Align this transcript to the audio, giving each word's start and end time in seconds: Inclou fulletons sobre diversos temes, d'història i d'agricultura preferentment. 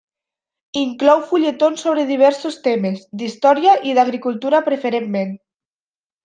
Inclou 0.83 1.19
fulletons 1.31 1.83
sobre 1.87 2.05
diversos 2.11 2.57
temes, 2.69 3.05
d'història 3.21 3.77
i 3.91 3.95
d'agricultura 4.01 4.63
preferentment. 4.71 5.37